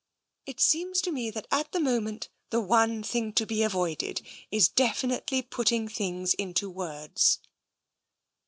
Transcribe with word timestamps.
It 0.47 0.59
seems 0.59 0.99
to 1.01 1.11
me 1.11 1.29
that, 1.29 1.45
at 1.51 1.73
the 1.73 1.79
moment, 1.79 2.27
the 2.49 2.59
one 2.59 3.03
thing 3.03 3.33
to 3.33 3.45
be 3.45 3.61
avoided 3.61 4.25
is 4.49 4.67
defi 4.67 5.09
nitely 5.09 5.47
putting 5.47 5.87
things 5.87 6.33
into 6.33 6.71
words." 6.71 7.39